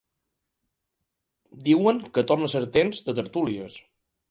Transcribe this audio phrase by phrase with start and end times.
[1.67, 1.77] Diuen
[2.17, 3.81] que torna a ser temps de tertúlies.